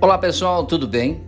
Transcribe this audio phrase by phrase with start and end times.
[0.00, 1.22] Olá pessoal, tudo bem?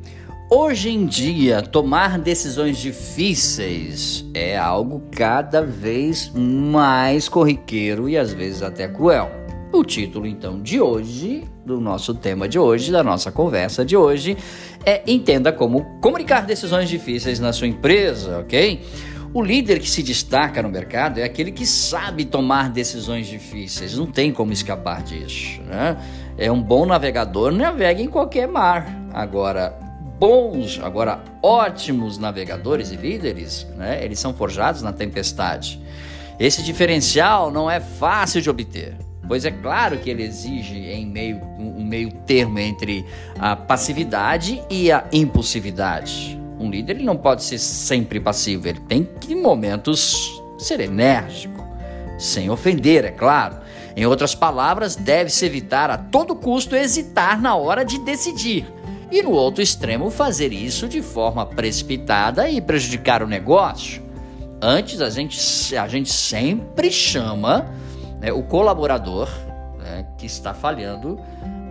[0.48, 8.62] Hoje em dia, tomar decisões difíceis é algo cada vez mais corriqueiro e às vezes
[8.62, 9.28] até cruel.
[9.72, 14.36] O título então de hoje, do nosso tema de hoje, da nossa conversa de hoje,
[14.86, 18.82] é Entenda como comunicar decisões difíceis na sua empresa, ok?
[19.32, 24.06] O líder que se destaca no mercado é aquele que sabe tomar decisões difíceis, não
[24.06, 25.96] tem como escapar disso, né?
[26.40, 28.90] É um bom navegador, navega em qualquer mar.
[29.12, 29.78] Agora,
[30.18, 35.78] bons, agora ótimos navegadores e líderes, né, eles são forjados na tempestade.
[36.38, 38.96] Esse diferencial não é fácil de obter,
[39.28, 43.04] pois é claro que ele exige em meio, um meio termo entre
[43.38, 46.40] a passividade e a impulsividade.
[46.58, 51.62] Um líder ele não pode ser sempre passivo, ele tem que, em momentos, ser enérgico,
[52.18, 53.60] sem ofender, é claro
[53.96, 58.66] em outras palavras, deve-se evitar a todo custo hesitar na hora de decidir.
[59.10, 64.02] E no outro extremo, fazer isso de forma precipitada e prejudicar o negócio.
[64.62, 67.66] Antes, a gente, a gente sempre chama
[68.20, 69.28] né, o colaborador
[69.78, 71.18] né, que está falhando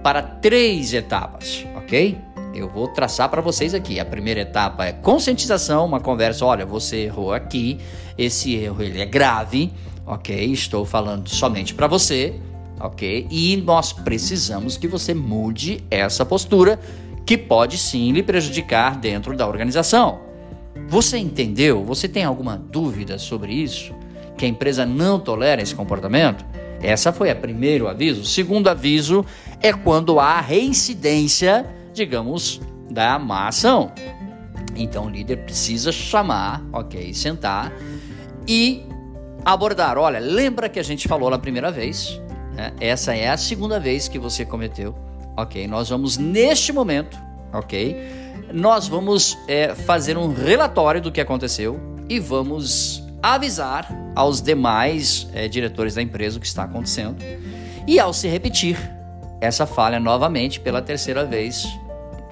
[0.03, 2.17] para três etapas, ok?
[2.53, 3.99] Eu vou traçar para vocês aqui.
[3.99, 6.45] A primeira etapa é conscientização, uma conversa.
[6.45, 7.79] Olha, você errou aqui,
[8.17, 9.71] esse erro ele é grave
[10.09, 10.51] ok?
[10.51, 12.33] Estou falando somente para você,
[12.79, 13.27] ok?
[13.29, 16.79] E nós precisamos que você mude essa postura
[17.25, 20.21] que pode sim lhe prejudicar dentro da organização.
[20.87, 21.85] Você entendeu?
[21.85, 23.93] Você tem alguma dúvida sobre isso?
[24.35, 26.43] Que a empresa não tolera esse comportamento?
[26.81, 28.21] Essa foi o primeiro aviso.
[28.21, 29.23] O segundo aviso
[29.61, 33.91] é quando há reincidência, digamos, da má ação.
[34.75, 37.71] Então o líder precisa chamar, ok, sentar
[38.47, 38.81] e
[39.51, 39.97] abordar.
[39.97, 42.21] Olha, lembra que a gente falou na primeira vez?
[42.53, 42.73] Né?
[42.79, 44.95] Essa é a segunda vez que você cometeu.
[45.35, 47.17] Ok, nós vamos neste momento,
[47.53, 47.97] ok?
[48.53, 51.79] Nós vamos é, fazer um relatório do que aconteceu
[52.09, 57.23] e vamos avisar aos demais é, diretores da empresa o que está acontecendo.
[57.87, 58.77] E ao se repetir
[59.39, 61.65] essa falha novamente pela terceira vez,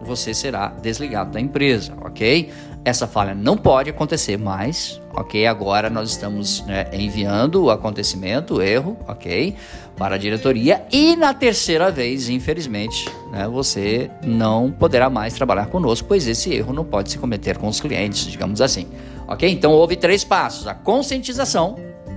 [0.02, 2.52] você será desligado da empresa, ok?
[2.86, 5.46] Essa falha não pode acontecer mais, ok?
[5.46, 9.56] Agora nós estamos né, enviando o acontecimento, o erro, ok?
[9.98, 16.08] Para a diretoria e na terceira vez, infelizmente, né, você não poderá mais trabalhar conosco,
[16.08, 18.88] pois esse erro não pode se cometer com os clientes, digamos assim,
[19.28, 19.50] ok?
[19.50, 21.76] Então houve três passos: a conscientização,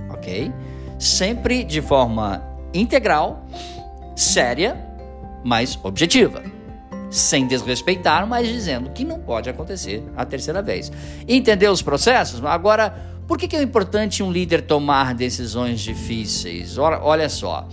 [0.09, 0.51] ok?
[0.97, 2.41] Sempre de forma
[2.73, 3.45] integral,
[4.15, 4.77] séria,
[5.43, 6.60] mas objetiva
[7.11, 10.91] sem desrespeitar, mas dizendo que não pode acontecer a terceira vez.
[11.27, 12.43] Entendeu os processos?
[12.43, 12.95] Agora,
[13.27, 16.77] por que, é importante um líder tomar decisões difíceis?
[16.77, 17.67] Olha, olha só.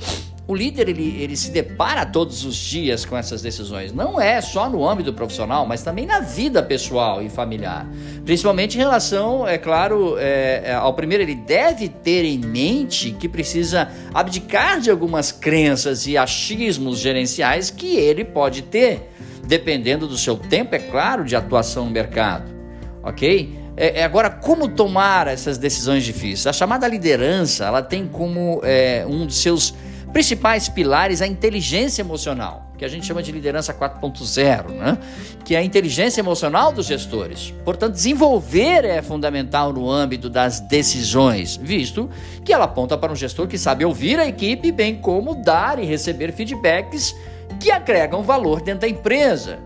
[0.47, 3.93] O líder ele, ele se depara todos os dias com essas decisões.
[3.93, 7.87] Não é só no âmbito profissional, mas também na vida pessoal e familiar.
[8.25, 13.29] Principalmente em relação, é claro, é, é ao primeiro, ele deve ter em mente que
[13.29, 19.11] precisa abdicar de algumas crenças e achismos gerenciais que ele pode ter
[19.49, 22.55] dependendo do seu tempo, é claro, de atuação no mercado,
[23.03, 23.59] ok?
[23.77, 26.47] É, é, agora, como tomar essas decisões difíceis?
[26.47, 29.73] A chamada liderança, ela tem como é, um dos seus
[30.13, 34.99] principais pilares a inteligência emocional, que a gente chama de liderança 4.0, né?
[35.45, 37.55] que é a inteligência emocional dos gestores.
[37.65, 42.11] Portanto, desenvolver é fundamental no âmbito das decisões, visto
[42.45, 45.87] que ela aponta para um gestor que sabe ouvir a equipe, bem como dar e
[45.87, 47.15] receber feedbacks
[47.61, 49.59] que agregam valor dentro da empresa.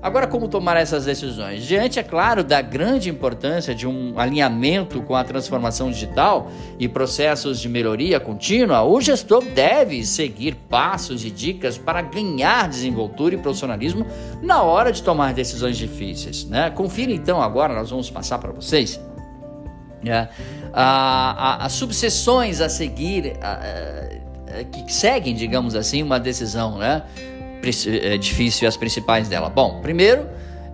[0.00, 1.64] Agora, como tomar essas decisões?
[1.64, 7.60] Diante, é claro, da grande importância de um alinhamento com a transformação digital e processos
[7.60, 14.06] de melhoria contínua, o gestor deve seguir passos e dicas para ganhar desenvoltura e profissionalismo
[14.40, 16.44] na hora de tomar decisões difíceis.
[16.44, 16.70] Né?
[16.70, 19.00] Confira então agora, nós vamos passar para vocês
[20.00, 20.28] né?
[20.72, 23.32] as subseções a seguir,
[24.86, 26.78] que seguem, digamos assim, uma decisão.
[26.78, 27.02] Né?
[28.02, 29.48] É difícil e as principais dela?
[29.48, 30.26] Bom, primeiro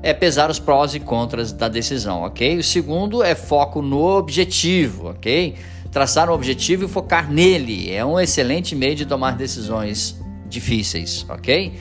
[0.03, 2.59] é pesar os prós e contras da decisão, ok?
[2.59, 5.55] O segundo é foco no objetivo, ok?
[5.91, 11.73] Traçar um objetivo e focar nele é um excelente meio de tomar decisões difíceis, ok?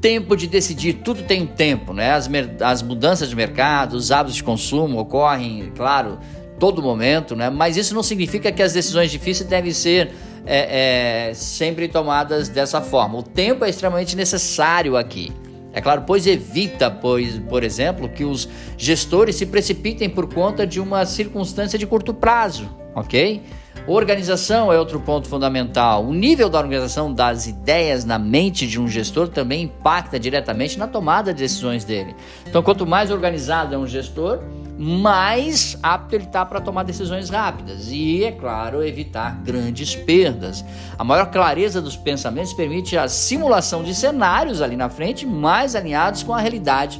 [0.00, 2.12] Tempo de decidir, tudo tem um tempo, né?
[2.12, 2.28] As,
[2.60, 6.18] as mudanças de mercado, os hábitos de consumo ocorrem, claro,
[6.58, 7.50] todo momento, né?
[7.50, 10.10] Mas isso não significa que as decisões difíceis devem ser
[10.46, 13.18] é, é, sempre tomadas dessa forma.
[13.18, 15.32] O tempo é extremamente necessário aqui,
[15.72, 20.80] É claro, pois evita, pois, por exemplo, que os gestores se precipitem por conta de
[20.80, 23.42] uma circunstância de curto prazo, ok?
[23.86, 26.04] Organização é outro ponto fundamental.
[26.04, 30.86] O nível da organização das ideias na mente de um gestor também impacta diretamente na
[30.86, 32.14] tomada de decisões dele.
[32.46, 34.40] Então, quanto mais organizado é um gestor,
[34.80, 40.64] mais apto ele está para tomar decisões rápidas e, é claro, evitar grandes perdas.
[40.98, 46.22] A maior clareza dos pensamentos permite a simulação de cenários ali na frente mais alinhados
[46.22, 46.98] com a realidade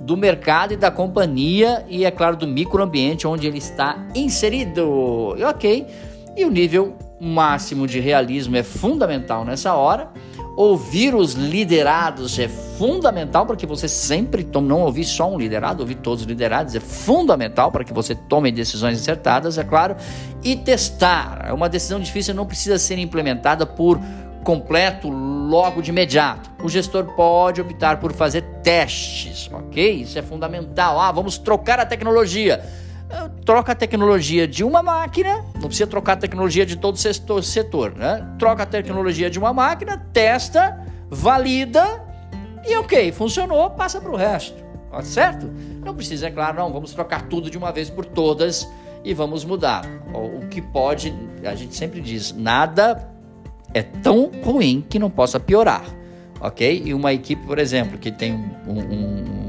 [0.00, 5.34] do mercado e da companhia e, é claro, do microambiente onde ele está inserido.
[5.38, 5.86] E, ok,
[6.36, 10.10] e o nível máximo de realismo é fundamental nessa hora.
[10.54, 15.80] Ouvir os liderados é fundamental para que você sempre tome, não ouvir só um liderado,
[15.80, 19.96] ouvir todos os liderados é fundamental para que você tome decisões acertadas, é claro.
[20.44, 21.46] E testar.
[21.48, 23.98] É uma decisão difícil, não precisa ser implementada por
[24.44, 26.50] completo logo de imediato.
[26.62, 30.02] O gestor pode optar por fazer testes, ok?
[30.02, 31.00] Isso é fundamental.
[31.00, 32.62] Ah, vamos trocar a tecnologia
[33.44, 37.94] troca a tecnologia de uma máquina, não precisa trocar a tecnologia de todo o setor,
[37.94, 38.26] né?
[38.38, 40.80] Troca a tecnologia de uma máquina, testa,
[41.10, 42.04] valida
[42.66, 45.50] e ok, funcionou, passa para o resto, tá certo?
[45.84, 48.68] Não precisa, é claro, não, vamos trocar tudo de uma vez por todas
[49.04, 49.84] e vamos mudar.
[50.14, 51.12] O que pode,
[51.44, 53.10] a gente sempre diz, nada
[53.74, 55.84] é tão ruim que não possa piorar,
[56.40, 56.82] ok?
[56.84, 58.32] E uma equipe, por exemplo, que tem
[58.66, 59.41] um, um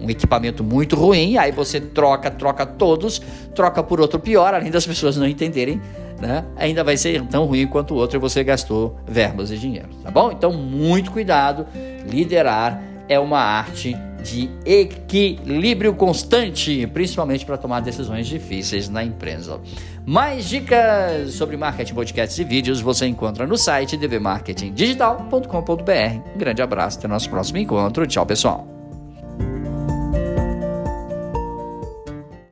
[0.00, 3.20] um equipamento muito ruim, aí você troca, troca todos,
[3.54, 5.80] troca por outro pior, além das pessoas não entenderem,
[6.20, 6.44] né?
[6.56, 10.10] Ainda vai ser tão ruim quanto o outro e você gastou verbas e dinheiro, tá
[10.10, 10.32] bom?
[10.32, 11.66] Então, muito cuidado,
[12.06, 19.60] liderar é uma arte de equilíbrio constante, principalmente para tomar decisões difíceis na empresa.
[20.04, 26.32] Mais dicas sobre marketing, podcasts e vídeos você encontra no site dvmarketingdigital.com.br.
[26.34, 28.06] Um grande abraço, até nosso próximo encontro.
[28.06, 28.77] Tchau, pessoal.